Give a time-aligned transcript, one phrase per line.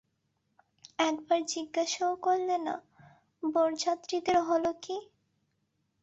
[0.99, 2.75] একবার জিজ্ঞাসাও করলে না,
[3.43, 4.97] বরযাত্রীদের হল কী।